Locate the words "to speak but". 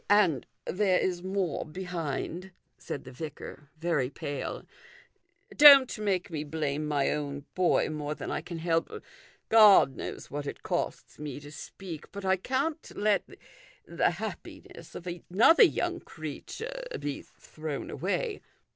11.41-12.25